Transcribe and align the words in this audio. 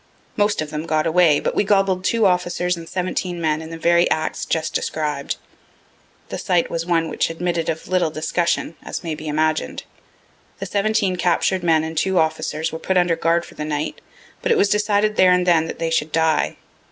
Most 0.35 0.63
of 0.63 0.71
them 0.71 0.87
got 0.87 1.05
away, 1.05 1.39
but 1.39 1.53
we 1.53 1.63
gobbled 1.63 2.03
two 2.03 2.25
officers 2.25 2.75
and 2.75 2.89
seventeen 2.89 3.39
men, 3.39 3.61
in 3.61 3.69
the 3.69 3.77
very 3.77 4.09
acts 4.09 4.45
just 4.45 4.73
described. 4.73 5.35
The 6.29 6.39
sight 6.39 6.71
was 6.71 6.87
one 6.87 7.07
which 7.07 7.29
admitted 7.29 7.69
of 7.69 7.87
little 7.87 8.09
discussion, 8.09 8.77
as 8.81 9.03
may 9.03 9.13
be 9.13 9.27
imagined. 9.27 9.83
The 10.57 10.65
seventeen 10.65 11.17
captur'd 11.17 11.61
men 11.63 11.83
and 11.83 11.95
two 11.95 12.17
officers 12.17 12.71
were 12.71 12.79
put 12.79 12.97
under 12.97 13.15
guard 13.15 13.45
for 13.45 13.53
the 13.53 13.63
night, 13.63 14.01
but 14.41 14.51
it 14.51 14.57
was 14.57 14.69
decided 14.69 15.17
there 15.17 15.31
and 15.33 15.45
then 15.45 15.67
that 15.67 15.77
they 15.77 15.91
should 15.91 16.11
die. 16.11 16.57